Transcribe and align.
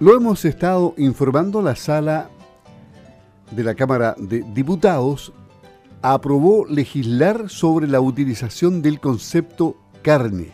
Lo 0.00 0.16
hemos 0.16 0.44
estado 0.44 0.92
informando, 0.96 1.62
la 1.62 1.76
sala 1.76 2.28
de 3.52 3.62
la 3.62 3.76
Cámara 3.76 4.16
de 4.18 4.42
Diputados 4.52 5.32
aprobó 6.02 6.66
legislar 6.66 7.48
sobre 7.48 7.86
la 7.86 8.00
utilización 8.00 8.82
del 8.82 8.98
concepto 8.98 9.76
carne. 10.02 10.48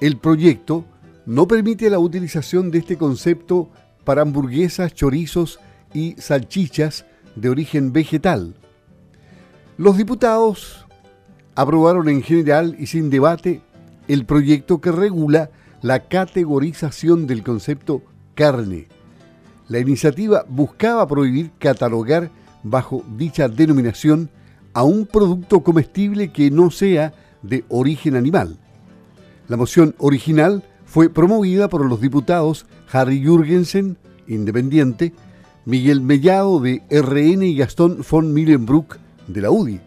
El 0.00 0.16
proyecto 0.16 0.84
no 1.26 1.46
permite 1.46 1.88
la 1.88 2.00
utilización 2.00 2.72
de 2.72 2.78
este 2.78 2.98
concepto 2.98 3.70
para 4.02 4.22
hamburguesas, 4.22 4.92
chorizos 4.92 5.60
y 5.92 6.16
salchichas 6.18 7.06
de 7.36 7.50
origen 7.50 7.92
vegetal. 7.92 8.56
Los 9.78 9.96
diputados 9.96 10.86
aprobaron 11.54 12.08
en 12.08 12.20
general 12.20 12.74
y 12.80 12.86
sin 12.86 13.10
debate 13.10 13.62
el 14.08 14.26
proyecto 14.26 14.80
que 14.80 14.90
regula 14.90 15.50
la 15.82 16.08
categorización 16.08 17.28
del 17.28 17.44
concepto 17.44 18.02
carne. 18.34 18.88
La 19.68 19.78
iniciativa 19.78 20.44
buscaba 20.48 21.06
prohibir 21.06 21.50
catalogar 21.58 22.30
bajo 22.62 23.04
dicha 23.16 23.48
denominación 23.48 24.30
a 24.72 24.82
un 24.82 25.06
producto 25.06 25.62
comestible 25.62 26.32
que 26.32 26.50
no 26.50 26.70
sea 26.70 27.12
de 27.42 27.64
origen 27.68 28.16
animal. 28.16 28.58
La 29.48 29.56
moción 29.56 29.94
original 29.98 30.62
fue 30.84 31.08
promovida 31.08 31.68
por 31.68 31.84
los 31.86 32.00
diputados 32.00 32.66
Harry 32.92 33.22
Jürgensen, 33.22 33.98
independiente, 34.26 35.12
Miguel 35.64 36.00
Mellado 36.00 36.60
de 36.60 36.82
RN 36.90 37.42
y 37.42 37.56
Gastón 37.56 38.04
von 38.08 38.32
Millenbruck 38.32 38.98
de 39.26 39.40
la 39.40 39.50
UDI. 39.50 39.80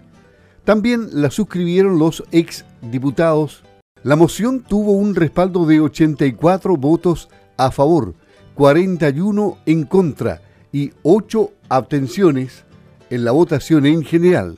También 0.64 1.08
la 1.14 1.32
suscribieron 1.32 2.00
los 2.00 2.24
ex 2.32 2.66
diputados. 2.82 3.64
La 4.04 4.16
moción 4.16 4.64
tuvo 4.68 4.94
un 4.94 5.16
respaldo 5.16 5.66
de 5.66 5.80
84 5.80 6.78
votos 6.78 7.30
a 7.58 7.72
favor, 7.72 8.16
41 8.58 9.60
en 9.68 9.84
contra 9.84 10.42
y 10.72 10.92
8 11.04 11.52
abstenciones 11.70 12.66
en 13.12 13.24
la 13.24 13.32
votación 13.32 13.86
en 13.86 14.04
general. 14.04 14.58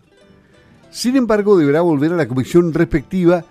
Sin 0.90 1.18
embargo, 1.18 1.58
deberá 1.58 1.82
volver 1.82 2.14
a 2.14 2.16
la 2.16 2.26
comisión 2.26 2.74
respectiva 2.74 3.44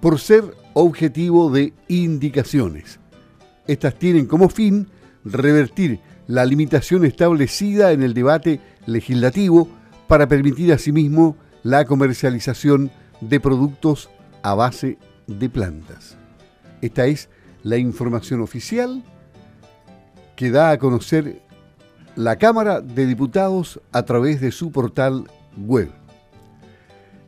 por 0.00 0.18
ser 0.18 0.44
objetivo 0.72 1.50
de 1.50 1.74
indicaciones. 1.88 3.00
Estas 3.66 3.98
tienen 3.98 4.24
como 4.24 4.48
fin 4.48 4.88
revertir 5.26 6.00
la 6.26 6.46
limitación 6.46 7.04
establecida 7.04 7.92
en 7.92 8.02
el 8.02 8.14
debate 8.14 8.62
legislativo 8.86 9.68
para 10.06 10.26
permitir 10.26 10.72
asimismo 10.72 11.36
la 11.62 11.84
comercialización 11.84 12.90
de 13.20 13.40
productos 13.40 14.08
a 14.42 14.54
base 14.54 14.96
de 15.26 15.50
plantas. 15.50 16.16
Esta 16.80 17.04
es 17.04 17.28
la 17.62 17.76
información 17.76 18.40
oficial 18.40 19.04
que 20.38 20.52
da 20.52 20.70
a 20.70 20.78
conocer 20.78 21.42
la 22.14 22.36
Cámara 22.36 22.80
de 22.80 23.06
Diputados 23.06 23.80
a 23.90 24.04
través 24.04 24.40
de 24.40 24.52
su 24.52 24.70
portal 24.70 25.24
web. 25.56 25.90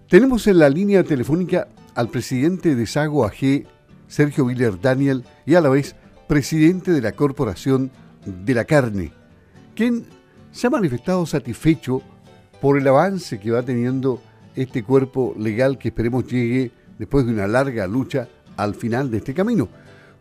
Tenemos 0.08 0.46
en 0.46 0.60
la 0.60 0.68
línea 0.68 1.02
telefónica 1.02 1.66
al 1.96 2.08
presidente 2.08 2.76
de 2.76 2.86
Sago 2.86 3.24
AG, 3.24 3.64
Sergio 4.06 4.44
Willer 4.44 4.80
Daniel, 4.80 5.24
y 5.44 5.56
a 5.56 5.60
la 5.60 5.70
vez 5.70 5.96
presidente 6.28 6.92
de 6.92 7.00
la 7.00 7.10
Corporación 7.10 7.90
de 8.24 8.54
la 8.54 8.64
Carne, 8.64 9.10
quien 9.74 10.06
se 10.52 10.68
ha 10.68 10.70
manifestado 10.70 11.26
satisfecho 11.26 12.02
por 12.60 12.78
el 12.78 12.86
avance 12.86 13.40
que 13.40 13.50
va 13.50 13.64
teniendo 13.64 14.22
este 14.54 14.84
cuerpo 14.84 15.34
legal 15.36 15.78
que 15.78 15.88
esperemos 15.88 16.28
llegue 16.28 16.70
después 16.96 17.26
de 17.26 17.32
una 17.32 17.48
larga 17.48 17.88
lucha 17.88 18.28
al 18.56 18.76
final 18.76 19.10
de 19.10 19.16
este 19.16 19.34
camino. 19.34 19.68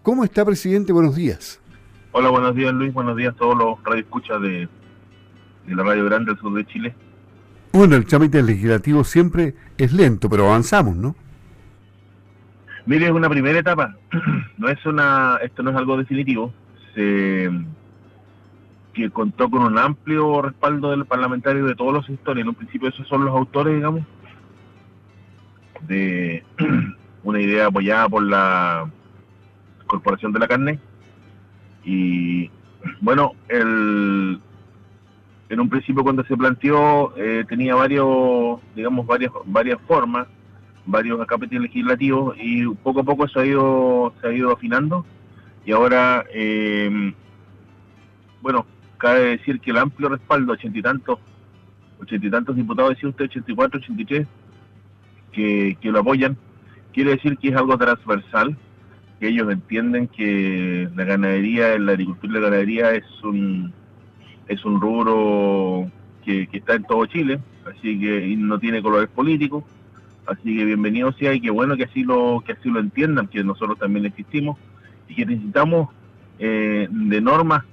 ¿Cómo 0.02 0.24
está, 0.24 0.44
presidente? 0.44 0.92
Buenos 0.92 1.16
días. 1.16 1.60
Hola, 2.12 2.30
buenos 2.30 2.56
días, 2.56 2.74
Luis. 2.74 2.92
Buenos 2.92 3.16
días 3.16 3.34
a 3.36 3.38
todos 3.38 3.56
los 3.58 3.84
radioescuchas 3.84 4.42
de, 4.42 4.68
de 5.68 5.76
la 5.76 5.84
Radio 5.84 6.06
Grande 6.06 6.32
del 6.32 6.40
sur 6.40 6.54
de 6.54 6.66
Chile. 6.66 6.96
Bueno, 7.72 7.96
el 7.96 8.06
trámite 8.06 8.42
legislativo 8.42 9.04
siempre 9.04 9.54
es 9.78 9.94
lento, 9.94 10.28
pero 10.30 10.48
avanzamos, 10.48 10.96
¿no? 10.96 11.16
Mire, 12.88 13.06
es 13.06 13.12
una 13.12 13.30
primera 13.30 13.60
etapa. 13.60 13.96
No 14.58 14.68
es 14.68 14.86
una, 14.86 15.40
esto 15.42 15.64
no 15.64 15.70
es 15.70 15.78
algo 15.78 15.96
definitivo. 15.96 16.54
Se 16.94 17.50
que 18.94 19.10
contó 19.10 19.50
con 19.50 19.62
un 19.62 19.78
amplio 19.78 20.42
respaldo 20.42 20.92
del 20.92 21.06
parlamentario 21.06 21.66
de 21.66 21.76
todos 21.76 21.94
los 21.94 22.06
sectores. 22.06 22.42
En 22.42 22.50
un 22.50 22.56
principio 22.56 22.90
esos 22.90 23.08
son 23.08 23.24
los 23.24 23.34
autores, 23.34 23.76
digamos, 23.76 24.02
de 25.88 26.44
una 27.24 27.40
idea 27.40 27.68
apoyada 27.68 28.10
por 28.10 28.24
la 28.24 28.90
Corporación 29.88 30.34
de 30.34 30.40
la 30.40 30.48
Carne. 30.50 30.80
Y 31.84 32.50
bueno, 33.02 33.34
el, 33.48 34.40
en 35.50 35.60
un 35.60 35.70
principio 35.70 36.04
cuando 36.04 36.24
se 36.24 36.38
planteó 36.38 37.14
eh, 37.18 37.44
tenía 37.48 37.76
varios, 37.76 38.60
digamos, 38.76 39.06
varias, 39.06 39.32
varias 39.46 39.80
formas, 39.88 40.28
varios 40.86 41.26
capítulos 41.28 41.64
legislativos 41.64 42.36
y 42.40 42.68
poco 42.68 43.02
a 43.02 43.04
poco 43.04 43.28
se 43.28 43.40
ha 43.40 43.46
ido, 43.46 44.14
se 44.22 44.28
ha 44.28 44.32
ido 44.32 44.52
afinando. 44.52 45.06
Y 45.66 45.72
ahora, 45.72 46.26
eh, 46.34 47.14
bueno, 48.42 48.66
cabe 48.98 49.38
decir 49.38 49.60
que 49.60 49.72
el 49.72 49.78
amplio 49.78 50.10
respaldo, 50.10 50.54
ochenta 50.54 50.78
y 50.78 50.82
tantos, 50.82 51.20
ochenta 52.02 52.28
y 52.28 52.32
tantos 52.32 52.56
diputados, 52.56 52.92
decía 52.92 53.10
usted, 53.10 53.26
84, 53.26 53.80
83, 53.80 54.28
que, 55.32 55.78
que 55.82 55.92
lo 55.92 56.00
apoyan, 56.00 56.38
quiere 56.94 57.12
decir 57.12 57.38
que 57.38 57.50
es 57.50 57.56
algo 57.56 57.78
transversal, 57.78 58.56
que 59.20 59.28
ellos 59.28 59.52
entienden 59.52 60.08
que 60.08 60.88
la 60.96 61.04
ganadería, 61.04 61.78
la 61.78 61.92
agricultura 61.92 62.32
y 62.32 62.36
la 62.36 62.40
ganadería 62.42 62.92
es 62.92 63.06
un 63.24 63.74
es 64.48 64.66
un 64.66 64.82
rubro 64.82 65.92
que, 66.26 66.48
que 66.48 66.58
está 66.58 66.74
en 66.74 66.84
todo 66.84 67.06
Chile, 67.06 67.40
así 67.66 68.00
que 68.00 68.36
no 68.38 68.58
tiene 68.60 68.82
colores 68.82 69.10
políticos, 69.10 69.64
así 70.26 70.58
que 70.58 70.66
bienvenido 70.66 71.12
sea 71.14 71.34
y 71.34 71.42
qué 71.42 71.52
bueno 71.52 71.78
que 71.78 71.84
así 71.84 72.04
lo 72.04 72.42
que 72.46 72.54
así 72.54 72.70
lo 72.70 72.80
entiendan, 72.80 73.28
que 73.28 73.44
nosotros 73.44 73.78
también 73.78 74.06
existimos 74.06 74.58
y 75.08 75.16
que 75.16 75.26
necesitamos 75.26 75.90
eh, 76.40 76.88
de 76.90 77.22
normas 77.22 77.64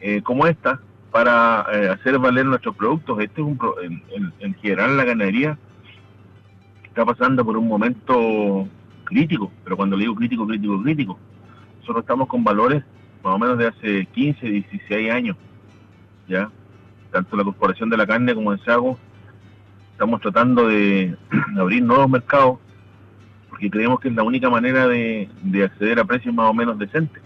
eh, 0.00 0.22
como 0.22 0.46
esta 0.46 0.80
para 1.12 1.66
eh, 1.72 1.88
hacer 1.88 2.18
valer 2.18 2.46
nuestros 2.46 2.76
productos. 2.76 3.20
Este 3.20 3.40
es 3.40 3.46
un 3.46 3.58
en, 3.82 4.32
en, 4.40 4.54
general 4.54 4.96
la 4.96 5.04
ganadería 5.04 5.58
está 6.84 7.04
pasando 7.04 7.44
por 7.44 7.56
un 7.56 7.68
momento 7.68 8.68
crítico, 9.08 9.50
pero 9.64 9.76
cuando 9.76 9.96
le 9.96 10.02
digo 10.02 10.14
crítico, 10.14 10.46
crítico, 10.46 10.82
crítico, 10.82 11.18
nosotros 11.80 12.02
estamos 12.02 12.28
con 12.28 12.44
valores 12.44 12.84
más 13.22 13.34
o 13.34 13.38
menos 13.38 13.58
de 13.58 13.66
hace 13.66 14.06
15, 14.06 14.46
16 14.46 15.10
años, 15.10 15.36
ya, 16.28 16.50
tanto 17.10 17.36
la 17.36 17.44
Corporación 17.44 17.90
de 17.90 17.96
la 17.96 18.06
Carne 18.06 18.34
como 18.34 18.52
en 18.52 18.58
Sago, 18.60 18.98
estamos 19.92 20.20
tratando 20.20 20.68
de 20.68 21.16
abrir 21.58 21.82
nuevos 21.82 22.08
mercados, 22.08 22.58
porque 23.48 23.70
creemos 23.70 24.00
que 24.00 24.08
es 24.08 24.14
la 24.14 24.22
única 24.22 24.50
manera 24.50 24.86
de, 24.86 25.28
de 25.42 25.64
acceder 25.64 25.98
a 25.98 26.04
precios 26.04 26.34
más 26.34 26.50
o 26.50 26.54
menos 26.54 26.78
decentes. 26.78 27.22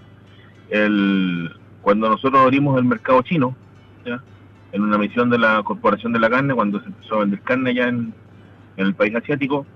El, 0.71 1.51
cuando 1.83 2.09
nosotros 2.09 2.41
abrimos 2.41 2.79
el 2.79 2.85
mercado 2.85 3.21
chino, 3.23 3.57
en 4.73 4.83
una 4.83 4.99
misión 4.99 5.31
de 5.31 5.39
la 5.39 5.63
Corporación 5.63 6.13
de 6.13 6.19
la 6.19 6.31
Carne, 6.31 6.55
cuando 6.55 6.81
se 6.81 6.87
empezó 6.87 7.17
a 7.17 7.21
vender 7.21 7.41
carne 7.43 7.71
allá 7.71 7.89
en, 7.89 8.15
el 8.79 8.95
país 8.95 9.15
asiático, 9.15 9.67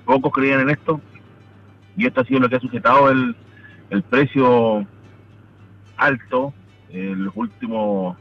pocos 0.00 0.32
creían 0.32 0.60
en 0.60 0.70
esto 0.70 1.00
y 1.96 2.06
esto 2.06 2.20
ha 2.20 2.24
sido 2.24 2.40
lo 2.40 2.48
que 2.48 2.56
ha 2.56 2.60
sujetado 2.60 3.10
el, 3.10 3.36
el 3.90 4.02
precio 4.02 4.86
alto 5.96 6.54
en 6.90 7.24
los 7.24 7.36
últimos 7.36 8.16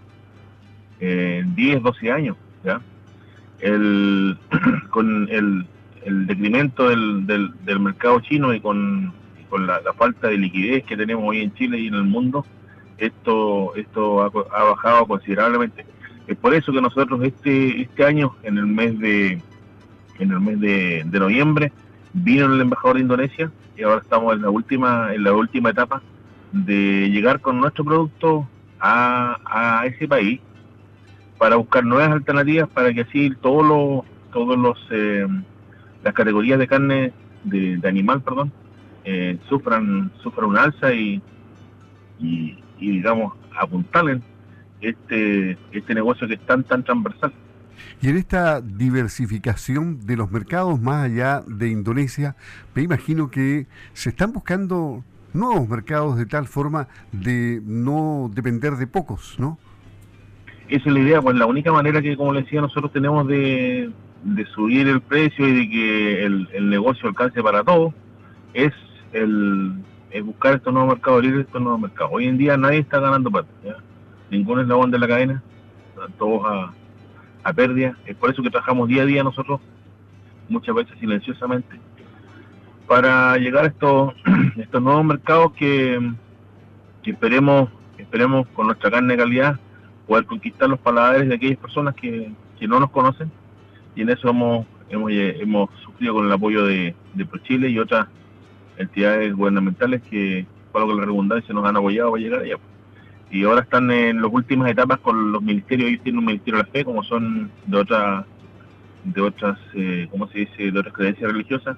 eh, 0.99 1.43
10, 1.55 1.81
12 1.81 2.11
años. 2.11 2.37
¿ya? 2.63 2.81
El, 3.59 4.37
con 4.89 5.27
el, 5.29 5.65
el 6.03 6.27
decremento 6.27 6.89
del, 6.89 7.25
del, 7.25 7.79
mercado 7.79 8.19
chino 8.21 8.53
y 8.53 8.59
con, 8.59 9.13
con 9.49 9.67
la, 9.67 9.81
la, 9.81 9.93
falta 9.93 10.27
de 10.27 10.37
liquidez 10.37 10.83
que 10.83 10.97
tenemos 10.97 11.23
hoy 11.27 11.41
en 11.41 11.53
Chile 11.53 11.79
y 11.79 11.87
en 11.87 11.95
el 11.95 12.03
mundo, 12.03 12.45
esto 12.97 13.75
esto 13.75 14.21
ha, 14.21 14.63
bajado 14.63 15.07
considerablemente. 15.07 15.85
Es 16.27 16.37
por 16.37 16.53
eso 16.53 16.71
que 16.71 16.81
nosotros 16.81 17.21
este 17.23 17.81
este 17.81 18.05
año, 18.05 18.35
en 18.43 18.57
el 18.57 18.67
mes 18.67 18.99
de 18.99 19.41
en 20.19 20.31
el 20.31 20.39
mes 20.39 20.59
de, 20.59 21.19
noviembre, 21.19 21.71
vino 22.13 22.45
el 22.45 22.61
embajador 22.61 22.97
de 22.97 23.01
Indonesia 23.03 23.51
y 23.77 23.83
ahora 23.83 24.01
estamos 24.01 24.33
en 24.35 24.41
la 24.41 24.49
última 24.49 25.13
en 25.13 25.23
la 25.23 25.33
última 25.33 25.69
etapa 25.69 26.01
de 26.51 27.09
llegar 27.09 27.39
con 27.39 27.59
nuestro 27.59 27.85
producto 27.85 28.47
a, 28.79 29.83
ese 29.85 30.07
país 30.07 30.39
para 31.37 31.55
buscar 31.55 31.85
nuevas 31.85 32.11
alternativas 32.11 32.69
para 32.69 32.93
que 32.93 33.01
así 33.01 33.31
todos 33.41 33.65
los 33.65 34.05
todos 34.31 34.57
los 34.57 34.77
eh, 34.91 35.25
las 36.03 36.13
categorías 36.13 36.59
de 36.59 36.67
carne 36.67 37.13
de, 37.43 37.77
de 37.77 37.87
animal 37.87 38.21
perdón 38.21 38.51
eh, 39.05 39.37
sufran 39.47 40.11
sufran 40.21 40.49
un 40.49 40.57
alza 40.57 40.93
y, 40.93 41.21
y, 42.19 42.57
y 42.79 42.91
digamos 42.91 43.33
apuntalen 43.57 44.21
este 44.81 45.57
este 45.71 45.93
negocio 45.93 46.27
que 46.27 46.33
es 46.35 46.45
tan 46.45 46.63
tan 46.63 46.83
transversal 46.83 47.31
y 48.01 48.09
en 48.09 48.17
esta 48.17 48.61
diversificación 48.61 50.05
de 50.05 50.17
los 50.17 50.31
mercados 50.31 50.79
más 50.79 51.05
allá 51.05 51.41
de 51.47 51.69
Indonesia, 51.69 52.35
me 52.75 52.83
imagino 52.83 53.29
que 53.29 53.67
se 53.93 54.09
están 54.09 54.31
buscando 54.31 55.03
nuevos 55.33 55.67
mercados 55.67 56.17
de 56.17 56.25
tal 56.25 56.47
forma 56.47 56.87
de 57.11 57.61
no 57.63 58.31
depender 58.33 58.73
de 58.73 58.87
pocos, 58.87 59.35
¿no? 59.39 59.57
Esa 60.67 60.87
es 60.87 60.93
la 60.93 60.99
idea, 60.99 61.21
pues 61.21 61.35
la 61.35 61.47
única 61.47 61.71
manera 61.71 62.01
que, 62.01 62.15
como 62.15 62.33
le 62.33 62.43
decía, 62.43 62.61
nosotros 62.61 62.91
tenemos 62.93 63.27
de, 63.27 63.91
subir 64.53 64.87
el 64.87 65.01
precio 65.01 65.47
y 65.47 65.53
de 65.53 65.69
que 65.69 66.25
el, 66.25 66.69
negocio 66.69 67.09
alcance 67.09 67.41
para 67.41 67.63
todos 67.63 67.93
es 68.53 68.71
el 69.13 69.83
buscar 70.23 70.55
estos 70.55 70.73
nuevos 70.73 70.93
mercados 70.93 71.23
libres, 71.23 71.45
estos 71.45 71.61
nuevos 71.61 71.81
mercados. 71.81 72.11
Hoy 72.13 72.27
en 72.27 72.37
día 72.37 72.57
nadie 72.57 72.79
está 72.79 72.99
ganando 72.99 73.31
plata, 73.31 73.49
¿ya? 73.63 73.77
ninguno 74.29 74.61
eslabón 74.61 74.91
de 74.91 74.99
la 74.99 75.07
cadena, 75.07 75.43
todos 76.17 76.41
a, 76.45 76.73
a 77.43 77.53
pérdida. 77.53 77.97
Es 78.05 78.15
por 78.15 78.29
eso 78.29 78.43
que 78.43 78.49
trabajamos 78.49 78.87
día 78.87 79.03
a 79.03 79.05
día 79.05 79.23
nosotros, 79.23 79.59
muchas 80.47 80.75
veces 80.75 80.97
silenciosamente, 80.99 81.79
para 82.87 83.37
llegar 83.37 83.65
a 83.65 83.67
estos, 83.67 84.13
estos 84.57 84.81
nuevos 84.81 85.05
mercados 85.05 85.53
que, 85.53 86.11
esperemos, 87.03 87.69
esperemos 87.97 88.47
con 88.49 88.67
nuestra 88.67 88.91
carne 88.91 89.13
de 89.13 89.19
calidad 89.19 89.59
poder 90.07 90.25
conquistar 90.25 90.69
los 90.69 90.79
paladares 90.79 91.27
de 91.27 91.35
aquellas 91.35 91.57
personas 91.57 91.95
que, 91.95 92.31
no 92.67 92.79
nos 92.79 92.91
conocen 92.91 93.31
y 93.95 94.01
en 94.01 94.09
eso 94.09 94.29
hemos, 94.29 94.65
hemos, 94.89 95.11
hemos 95.11 95.69
sufrido 95.81 96.13
con 96.13 96.25
el 96.25 96.31
apoyo 96.31 96.65
de, 96.65 96.93
de 97.13 97.25
ProChile 97.25 97.69
y 97.69 97.79
otras 97.79 98.07
entidades 98.77 99.33
gubernamentales 99.33 100.01
que, 100.03 100.45
para 100.71 100.85
que 100.85 100.93
la 100.93 101.05
redundancia, 101.05 101.53
nos 101.53 101.65
han 101.65 101.77
apoyado 101.77 102.11
para 102.11 102.21
llegar 102.21 102.41
allá. 102.41 102.55
Y 103.31 103.43
ahora 103.43 103.61
están 103.61 103.91
en 103.91 104.21
las 104.21 104.31
últimas 104.31 104.71
etapas 104.71 104.99
con 104.99 105.31
los 105.31 105.41
ministerios, 105.41 105.89
ellos 105.89 106.03
tienen 106.03 106.19
un 106.19 106.25
ministerio 106.25 106.57
de 106.57 106.63
la 106.63 106.71
fe, 106.71 106.83
como 106.83 107.03
son 107.03 107.51
de 107.67 107.77
otras, 107.77 108.25
de 109.03 109.21
otras, 109.21 109.59
eh, 109.75 110.07
¿cómo 110.09 110.27
se 110.29 110.39
dice?, 110.39 110.71
de 110.71 110.79
otras 110.79 110.93
creencias 110.93 111.31
religiosas, 111.31 111.77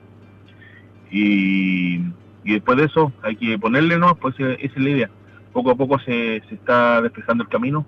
y, 1.12 2.00
después 2.46 2.78
de 2.78 2.86
eso 2.86 3.12
hay 3.22 3.36
que 3.36 3.60
ponerle, 3.60 3.98
¿no? 3.98 4.16
Pues 4.16 4.36
esa 4.36 4.54
es 4.54 4.78
la 4.78 4.90
idea. 4.90 5.10
Poco 5.52 5.72
a 5.72 5.76
poco 5.76 6.00
se, 6.00 6.42
se 6.48 6.56
está 6.56 7.02
despejando 7.02 7.44
el 7.44 7.50
camino. 7.50 7.86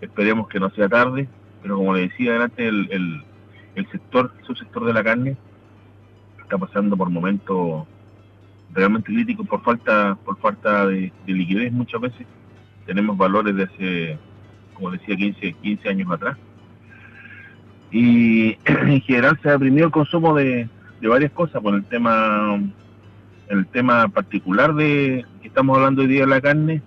Esperemos 0.00 0.48
que 0.48 0.58
no 0.58 0.70
sea 0.70 0.88
tarde, 0.88 1.28
pero 1.62 1.76
como 1.76 1.94
le 1.94 2.08
decía 2.08 2.32
adelante, 2.32 2.66
el, 2.66 2.88
el, 2.90 3.22
el 3.76 3.90
sector, 3.90 4.32
el 4.38 4.44
subsector 4.44 4.84
de 4.84 4.92
la 4.92 5.04
carne 5.04 5.36
está 6.42 6.58
pasando 6.58 6.96
por 6.96 7.08
momentos 7.08 7.86
realmente 8.72 9.12
críticos 9.12 9.46
por 9.46 9.62
falta 9.62 10.16
por 10.24 10.36
falta 10.38 10.86
de, 10.86 11.12
liquidez 11.26 11.72
muchas 11.72 12.00
veces. 12.00 12.26
Tenemos 12.86 13.16
valores 13.16 13.56
de 13.56 13.64
hace, 13.64 14.18
como 14.74 14.90
decía, 14.90 15.16
15, 15.16 15.52
15 15.52 15.88
años 15.88 16.10
atrás. 16.10 16.36
Y 17.90 18.56
en 18.64 19.00
general 19.02 19.38
se 19.42 19.48
ha 19.48 19.52
deprimido 19.52 19.86
el 19.86 19.92
consumo 19.92 20.34
de, 20.34 20.68
de 21.00 21.08
varias 21.08 21.32
cosas, 21.32 21.62
por 21.62 21.74
el 21.74 21.84
tema 21.84 22.58
el 23.48 23.66
tema 23.66 24.08
particular 24.08 24.74
de 24.74 25.24
que 25.42 25.48
estamos 25.48 25.76
hablando 25.76 26.02
hoy 26.02 26.08
día 26.08 26.22
de 26.22 26.26
la 26.26 26.40
carne, 26.40 26.82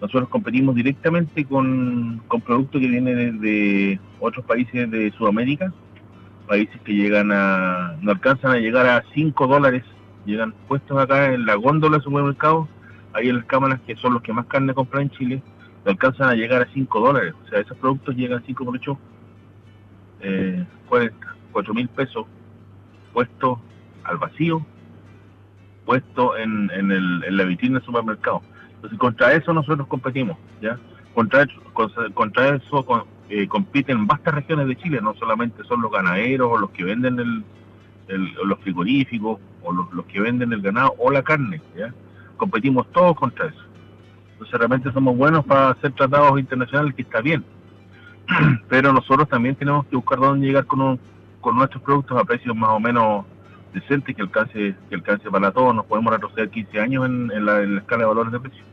nosotros 0.00 0.28
competimos 0.28 0.74
directamente 0.74 1.44
con, 1.44 2.22
con 2.26 2.40
productos 2.40 2.80
que 2.80 2.88
vienen 2.88 3.40
de, 3.40 4.00
otros 4.18 4.44
países 4.46 4.90
de 4.90 5.10
Sudamérica, 5.12 5.72
países 6.48 6.80
que 6.82 6.94
llegan 6.94 7.30
a, 7.32 7.96
no 8.00 8.12
alcanzan 8.12 8.52
a 8.52 8.56
llegar 8.56 8.86
a 8.86 9.04
5 9.14 9.46
dólares, 9.46 9.84
llegan 10.24 10.54
puestos 10.68 10.98
acá 10.98 11.32
en 11.32 11.44
la 11.44 11.54
góndola 11.54 11.96
del 11.96 12.04
supermercado, 12.04 12.66
ahí 13.12 13.28
en 13.28 13.36
las 13.36 13.44
cámaras 13.46 13.80
que 13.86 13.96
son 13.96 14.14
los 14.14 14.22
que 14.22 14.32
más 14.32 14.46
carne 14.46 14.74
compran 14.74 15.04
en 15.04 15.10
Chile, 15.10 15.42
alcanzan 15.84 16.28
a 16.28 16.34
llegar 16.34 16.62
a 16.62 16.72
5 16.72 17.00
dólares, 17.00 17.34
o 17.44 17.48
sea, 17.48 17.60
esos 17.60 17.76
productos 17.78 18.14
llegan 18.16 18.38
a 18.38 18.46
5 18.46 18.64
por 18.64 18.74
8, 18.74 18.98
eh, 20.20 20.64
4 21.52 21.74
mil 21.74 21.88
pesos 21.88 22.26
puesto 23.12 23.60
al 24.04 24.18
vacío, 24.18 24.64
puesto 25.84 26.36
en, 26.36 26.70
en, 26.72 27.36
la 27.36 27.44
vitrina 27.44 27.78
del 27.78 27.86
supermercado. 27.86 28.42
Entonces, 28.76 28.98
contra 28.98 29.32
eso 29.32 29.52
nosotros 29.52 29.86
competimos, 29.88 30.38
¿ya? 30.60 30.78
Contra, 31.14 31.46
contra 32.14 32.56
eso 32.56 33.06
eh, 33.28 33.48
compiten 33.48 34.06
vastas 34.06 34.34
regiones 34.34 34.68
de 34.68 34.76
Chile, 34.76 35.00
no 35.02 35.14
solamente 35.14 35.64
son 35.64 35.82
los 35.82 35.90
ganaderos 35.90 36.48
o 36.52 36.58
los 36.58 36.70
que 36.70 36.84
venden 36.84 37.18
el, 37.18 37.44
los 38.44 38.58
frigoríficos 38.60 39.40
o 39.62 39.72
los, 39.72 39.92
los, 39.92 40.06
que 40.06 40.20
venden 40.20 40.52
el 40.52 40.62
ganado 40.62 40.94
o 40.98 41.10
la 41.10 41.22
carne, 41.22 41.60
¿ya? 41.76 41.92
Competimos 42.40 42.90
todos 42.90 43.14
contra 43.16 43.48
eso. 43.48 43.60
Entonces, 44.32 44.58
realmente 44.58 44.90
somos 44.92 45.14
buenos 45.14 45.44
para 45.44 45.72
hacer 45.72 45.92
tratados 45.92 46.40
internacionales, 46.40 46.94
que 46.94 47.02
está 47.02 47.20
bien. 47.20 47.44
Pero 48.70 48.94
nosotros 48.94 49.28
también 49.28 49.54
tenemos 49.56 49.84
que 49.86 49.96
buscar 49.96 50.18
dónde 50.18 50.46
llegar 50.46 50.64
con 50.64 50.80
un 50.80 51.00
con 51.42 51.56
nuestros 51.56 51.82
productos 51.82 52.18
a 52.18 52.24
precios 52.24 52.54
más 52.54 52.70
o 52.70 52.80
menos 52.80 53.24
decentes 53.72 54.14
que 54.14 54.22
alcance 54.22 54.74
que 54.88 54.94
alcance 54.94 55.30
para 55.30 55.52
todos. 55.52 55.74
Nos 55.74 55.86
podemos 55.86 56.12
retroceder 56.12 56.48
15 56.48 56.80
años 56.80 57.06
en, 57.06 57.44
la, 57.44 57.60
escala 57.62 58.04
de 58.04 58.08
valores 58.08 58.32
de 58.32 58.40
precios. 58.40 58.64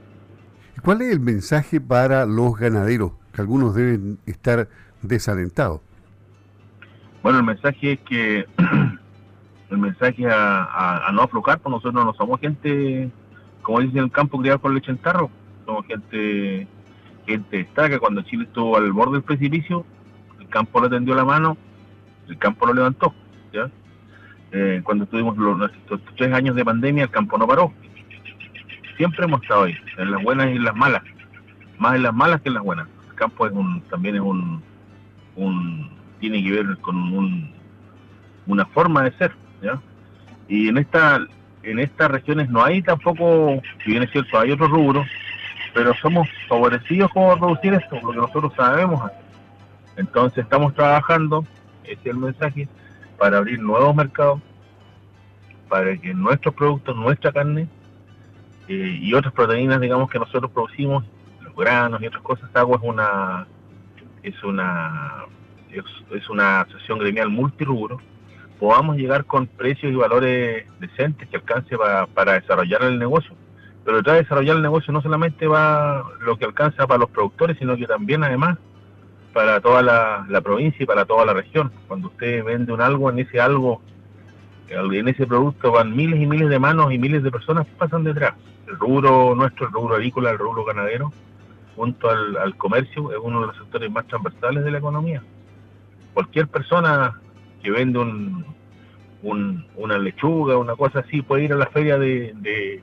¿Cuál 0.82 1.02
es 1.02 1.12
el 1.12 1.20
mensaje 1.20 1.82
para 1.82 2.26
los 2.26 2.56
ganaderos? 2.56 3.12
Que 3.34 3.42
algunos 3.42 3.76
deben 3.76 4.20
estar 4.26 4.70
desalentados. 5.02 5.82
Bueno, 7.24 7.40
el 7.40 7.46
mensaje 7.46 7.94
es 7.94 8.00
que 8.00 8.46
el 9.70 9.78
mensaje 9.78 10.30
a, 10.30 11.08
a, 11.08 11.12
no 11.12 11.24
aflojar, 11.24 11.60
pues 11.60 11.72
nosotros 11.72 12.06
no 12.06 12.14
somos 12.14 12.40
gente, 12.40 13.12
como 13.68 13.82
dicen 13.82 13.98
en 13.98 14.04
el 14.06 14.12
campo, 14.12 14.40
criados 14.40 14.62
con 14.62 14.74
leche 14.74 14.92
en 14.92 14.98
tarro. 14.98 15.30
Somos 15.66 15.86
gente 15.88 16.66
gente 17.26 17.58
destaca. 17.58 18.00
Cuando 18.00 18.22
Chile 18.22 18.46
estuvo 18.46 18.78
al 18.78 18.94
borde 18.94 19.16
del 19.16 19.24
precipicio, 19.24 19.86
el 20.40 20.48
campo 20.48 20.82
le 20.82 20.88
tendió 20.88 21.14
la 21.14 21.26
mano 21.26 21.58
el 22.30 22.38
campo 22.38 22.66
lo 22.66 22.74
levantó. 22.74 23.14
¿ya? 23.52 23.70
Eh, 24.54 24.80
cuando 24.86 25.06
tuvimos 25.06 25.36
los, 25.36 25.70
tres 26.16 26.34
años 26.34 26.56
de 26.56 26.64
pandemia, 26.64 27.04
el 27.04 27.10
campo 27.10 27.38
no 27.38 27.46
paró. 27.46 27.74
Siempre 28.96 29.26
hemos 29.26 29.42
estado 29.42 29.64
ahí, 29.64 29.76
en 29.98 30.12
las 30.12 30.24
buenas 30.24 30.48
y 30.48 30.56
en 30.56 30.64
las 30.64 30.76
malas. 30.76 31.04
Más 31.78 31.96
en 31.96 32.04
las 32.04 32.14
malas 32.14 32.40
que 32.40 32.48
en 32.48 32.56
las 32.56 32.64
buenas. 32.64 32.88
El 33.10 33.16
campo 33.16 33.48
es 33.48 33.52
un, 33.52 33.82
también 33.90 34.16
es 34.16 34.22
un, 34.22 34.64
un 35.36 35.90
tiene 36.22 36.42
que 36.42 36.52
ver 36.52 36.78
con 36.78 36.96
un, 36.96 37.52
una 38.46 38.66
forma 38.68 39.04
de 39.04 39.12
ser. 39.18 39.34
¿ya? 39.62 39.78
Y 40.48 40.70
en 40.70 40.78
esta 40.78 41.20
en 41.72 41.80
estas 41.80 42.10
regiones 42.12 42.50
no 42.50 42.64
hay 42.64 42.82
tampoco, 42.82 43.62
si 43.84 43.92
bien 43.92 44.04
es 44.04 44.12
cierto, 44.12 44.40
hay 44.40 44.52
otros 44.52 44.70
rubros, 44.70 45.08
pero 45.74 45.94
somos 45.96 46.28
favorecidos 46.48 47.12
como 47.12 47.38
producir 47.38 47.74
esto, 47.74 48.00
lo 48.02 48.12
que 48.12 48.18
nosotros 48.18 48.54
sabemos 48.56 49.02
hacer. 49.02 49.26
Entonces 49.98 50.44
estamos 50.44 50.74
trabajando 50.74 51.46
ese 51.88 52.02
es 52.02 52.06
el 52.08 52.18
mensaje, 52.18 52.68
para 53.18 53.38
abrir 53.38 53.60
nuevos 53.60 53.96
mercados, 53.96 54.42
para 55.70 55.98
que 55.98 56.14
nuestros 56.14 56.54
productos, 56.54 56.96
nuestra 56.96 57.32
carne 57.32 57.68
eh, 58.68 59.00
y 59.02 59.14
otras 59.14 59.34
proteínas, 59.34 59.82
digamos, 59.82 60.10
que 60.10 60.20
nosotros 60.20 60.52
producimos, 60.52 61.04
los 61.42 61.56
granos 61.56 62.02
y 62.02 62.08
otras 62.08 62.22
cosas, 62.24 62.50
agua 62.54 62.78
es 62.78 62.84
una 62.84 63.48
es 64.24 64.44
una 64.44 65.26
es, 65.72 66.30
una 66.30 66.62
asociación 66.62 67.00
gremial 67.00 67.30
multirubro, 67.30 68.00
podamos 68.60 68.98
llegar 68.98 69.26
con 69.26 69.48
precios 69.48 69.92
y 69.92 69.96
valores 69.96 70.66
decentes 70.80 71.28
que 71.30 71.38
alcance 71.38 71.76
para, 71.78 72.34
desarrollar 72.34 72.84
el 72.84 73.00
negocio. 73.00 73.32
Pero 73.86 73.98
detrás 73.98 74.16
de 74.16 74.24
desarrollar 74.24 74.58
el 74.58 74.62
negocio 74.62 74.92
no 74.92 75.02
solamente 75.02 75.48
va 75.48 76.04
lo 76.22 76.38
que 76.38 76.46
alcanza 76.46 76.88
para 76.88 77.00
los 77.00 77.10
productores, 77.10 77.58
sino 77.58 77.78
que 77.78 77.86
también 77.86 78.24
además 78.24 78.58
para 79.34 79.62
toda 79.62 79.82
la, 79.82 80.42
provincia 80.42 80.84
y 80.84 80.86
para 80.86 81.06
toda 81.06 81.26
la 81.26 81.34
región. 81.34 81.72
Cuando 81.88 82.08
usted 82.08 82.44
vende 82.44 82.74
un 82.74 82.82
algo, 82.82 83.10
en 83.10 83.20
ese 83.20 83.40
algo, 83.40 83.82
en 84.70 85.08
ese 85.08 85.26
producto 85.28 85.72
van 85.72 85.96
miles 85.96 86.20
y 86.20 86.26
miles 86.26 86.50
de 86.50 86.60
manos 86.60 86.92
y 86.92 86.98
miles 86.98 87.24
de 87.24 87.32
personas 87.32 87.66
que 87.66 87.74
pasan 87.74 88.04
detrás. 88.04 88.34
El 88.68 88.78
rubro 88.78 89.36
nuestro, 89.36 89.68
el 89.68 89.72
rubro 89.72 89.96
agrícola, 89.96 90.32
el 90.32 90.40
rubro 90.40 90.66
ganadero, 90.66 91.14
junto 91.76 92.10
al, 92.10 92.56
comercio, 92.58 93.12
es 93.12 93.20
uno 93.22 93.42
de 93.42 93.48
los 93.48 93.58
sectores 93.58 93.90
más 93.92 94.06
transversales 94.08 94.66
de 94.66 94.72
la 94.72 94.80
economía. 94.80 95.22
Cualquier 96.14 96.48
persona 96.48 97.22
que 97.62 97.72
vende 97.72 98.00
un, 98.00 98.46
una 99.76 99.98
lechuga, 99.98 100.58
una 100.58 100.76
cosa 100.76 101.00
así, 101.00 101.22
puede 101.22 101.46
ir 101.46 101.54
a 101.54 101.58
la 101.58 101.68
feria 101.68 101.98
de, 101.98 102.82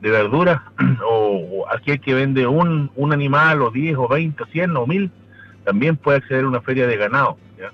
verduras 0.00 0.60
o, 1.04 1.62
o, 1.64 1.68
aquel 1.70 2.00
que 2.00 2.14
vende 2.14 2.46
un, 2.46 2.90
un 2.96 3.12
animal 3.12 3.62
o 3.62 3.70
10 3.70 3.96
o 3.98 4.08
20 4.08 4.42
o 4.42 4.46
100 4.46 4.76
o 4.76 4.86
1000 4.86 5.10
también 5.64 5.96
puede 5.96 6.18
acceder 6.18 6.44
a 6.44 6.48
una 6.48 6.62
feria 6.62 6.86
de 6.86 6.96
ganado, 6.96 7.36
¿ya? 7.58 7.70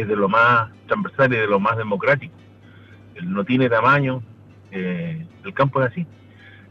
es 0.00 0.08
de 0.08 0.16
lo 0.16 0.28
más 0.28 0.70
transversal 0.86 1.32
y 1.32 1.36
de 1.36 1.46
lo 1.46 1.60
más 1.60 1.76
democrático. 1.76 2.34
no 3.22 3.44
tiene 3.44 3.68
tamaño, 3.68 4.22
eh, 4.72 5.24
el 5.44 5.54
campo 5.54 5.80
es 5.80 5.92
así. 5.92 6.06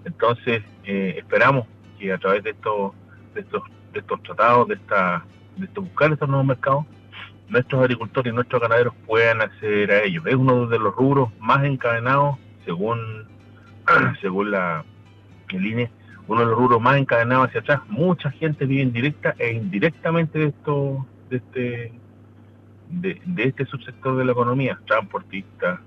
Entonces, 0.06 0.62
eh, 0.84 1.16
esperamos 1.18 1.66
que 1.98 2.12
a 2.12 2.18
través 2.18 2.44
de 2.44 2.50
estos, 2.50 2.92
de 3.34 3.42
estos, 3.42 3.64
de 3.94 4.02
tratados, 4.02 4.68
de, 4.68 4.76
esta, 4.76 5.24
de 5.56 5.68
buscar 5.80 6.12
estos 6.12 6.28
nuevos 6.28 6.46
mercados, 6.46 6.86
nuestros 7.54 7.82
agricultores 7.82 8.34
y 8.34 8.36
nuestros 8.36 8.62
ganaderos 8.62 8.94
puedan 9.06 9.42
acceder 9.42 9.92
a 9.92 10.04
ellos. 10.04 10.26
Es 10.26 10.36
uno 10.36 10.68
de 10.68 10.80
los 10.80 10.94
rubros 10.96 11.30
más 11.40 11.64
encadenados, 11.64 12.38
según, 12.66 13.28
según 14.22 14.52
la, 14.52 14.84
el 15.50 15.66
INE, 15.66 15.92
uno 16.28 16.42
de 16.42 16.48
los 16.48 16.58
rubros 16.58 16.82
más 16.82 16.98
encadenados 16.98 17.48
hacia 17.48 17.62
atrás. 17.62 17.82
Mucha 17.88 18.32
gente 18.32 18.66
vive 18.66 18.86
directa 18.88 19.36
e 19.38 19.54
indirectamente 19.54 20.40
de 20.40 20.46
esto, 20.48 21.06
de 21.30 21.38
este, 21.38 21.94
de, 22.90 23.44
este 23.44 23.66
subsector 23.66 24.18
de 24.18 24.26
la 24.26 24.32
economía, 24.32 24.80
transportistas, 24.88 25.80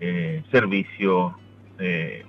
eh, 0.00 0.44
servicios, 0.52 1.32
eh, 1.78 2.24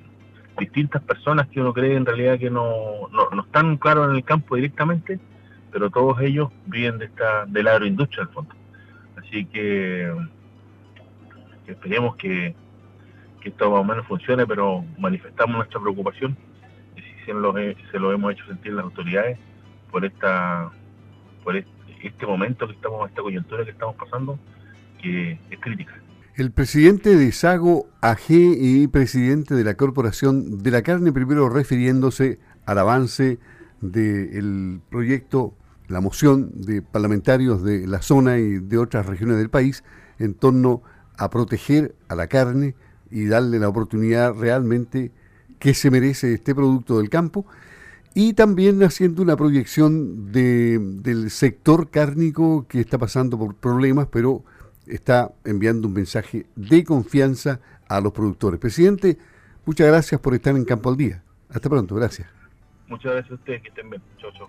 distintas 0.59 1.01
personas 1.03 1.47
que 1.47 1.61
uno 1.61 1.73
cree 1.73 1.95
en 1.95 2.05
realidad 2.05 2.39
que 2.39 2.49
no, 2.49 3.07
no, 3.11 3.43
están 3.43 3.77
claros 3.77 4.09
en 4.09 4.15
el 4.15 4.23
campo 4.23 4.55
directamente, 4.55 5.19
pero 5.71 5.91
todos 5.91 6.19
ellos 6.21 6.49
viven 6.65 6.97
de 6.97 7.05
esta 7.05 7.45
de 7.45 7.61
la 7.61 7.73
agroindustria 7.73 8.23
al 8.23 8.29
fondo. 8.29 8.62
Así 9.33 9.45
que, 9.45 10.13
esperemos 11.65 12.15
que, 12.17 12.53
que, 13.41 13.49
esto 13.49 13.71
más 13.71 13.79
o 13.79 13.83
menos 13.83 14.05
funcione, 14.05 14.45
pero 14.45 14.85
manifestamos 14.99 15.55
nuestra 15.55 15.79
preocupación 15.81 16.37
y 16.95 17.01
si 17.01 17.25
se 17.25 17.33
lo, 17.33 17.51
se 17.51 17.97
lo 17.99 18.13
hemos 18.13 18.33
hecho 18.33 18.45
sentir 18.45 18.73
las 18.73 18.83
autoridades 18.83 19.39
por 19.89 20.05
esta 20.05 20.69
por 21.43 21.55
este 21.55 22.25
momento 22.27 22.67
que 22.67 22.73
estamos, 22.73 23.09
esta 23.09 23.23
coyuntura 23.23 23.65
que 23.65 23.71
estamos 23.71 23.95
pasando, 23.95 24.37
que 25.01 25.39
es 25.49 25.59
crítica. 25.59 25.95
El 26.35 26.51
presidente 26.51 27.15
de 27.15 27.31
Sago 27.31 27.87
AG 28.01 28.29
y 28.29 28.87
presidente 28.87 29.55
de 29.55 29.63
la 29.63 29.73
Corporación 29.73 30.61
de 30.61 30.69
la 30.69 30.83
Carne, 30.83 31.11
primero 31.11 31.49
refiriéndose 31.49 32.37
al 32.67 32.77
avance 32.77 33.39
del 33.81 34.79
proyecto, 34.91 35.55
la 35.87 36.01
moción 36.01 36.51
de 36.55 36.81
parlamentarios 36.81 37.63
de 37.63 37.85
la 37.87 38.01
zona 38.01 38.37
y 38.37 38.59
de 38.59 38.77
otras 38.77 39.05
regiones 39.05 39.37
del 39.37 39.49
país 39.49 39.83
en 40.19 40.33
torno 40.33 40.81
a 41.17 41.29
proteger 41.29 41.95
a 42.07 42.15
la 42.15 42.27
carne 42.27 42.75
y 43.11 43.25
darle 43.25 43.59
la 43.59 43.69
oportunidad 43.69 44.33
realmente 44.33 45.11
que 45.59 45.73
se 45.73 45.91
merece 45.91 46.33
este 46.33 46.55
producto 46.55 46.97
del 46.97 47.09
campo 47.09 47.45
y 48.15 48.33
también 48.33 48.81
haciendo 48.83 49.21
una 49.21 49.35
proyección 49.35 50.31
de, 50.31 50.77
del 50.79 51.31
sector 51.31 51.89
cárnico 51.89 52.67
que 52.67 52.79
está 52.79 52.97
pasando 52.97 53.37
por 53.37 53.55
problemas, 53.55 54.07
pero 54.11 54.43
está 54.85 55.31
enviando 55.45 55.87
un 55.87 55.93
mensaje 55.93 56.45
de 56.55 56.83
confianza 56.83 57.59
a 57.87 58.01
los 58.01 58.13
productores. 58.13 58.59
Presidente, 58.59 59.17
muchas 59.65 59.87
gracias 59.87 60.21
por 60.21 60.33
estar 60.33 60.55
en 60.55 60.65
Campo 60.65 60.89
al 60.89 60.97
Día. 60.97 61.23
Hasta 61.49 61.69
pronto, 61.69 61.95
gracias. 61.95 62.27
Muchas 62.87 63.13
gracias 63.13 63.31
a 63.31 63.35
ustedes, 63.35 63.61
que 63.61 63.69
estén 63.69 63.89
bien. 63.89 64.01
Chau, 64.19 64.31
chau. 64.37 64.47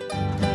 you 0.00 0.49